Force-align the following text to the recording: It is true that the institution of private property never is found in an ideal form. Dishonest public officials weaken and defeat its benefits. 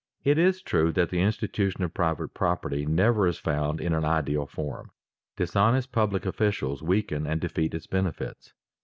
It 0.23 0.39
is 0.39 0.63
true 0.63 0.91
that 0.93 1.11
the 1.11 1.21
institution 1.21 1.83
of 1.83 1.93
private 1.93 2.29
property 2.33 2.87
never 2.87 3.27
is 3.27 3.37
found 3.37 3.79
in 3.79 3.93
an 3.93 4.03
ideal 4.03 4.47
form. 4.47 4.89
Dishonest 5.35 5.91
public 5.91 6.25
officials 6.25 6.81
weaken 6.81 7.27
and 7.27 7.39
defeat 7.39 7.75
its 7.75 7.85
benefits. 7.85 8.51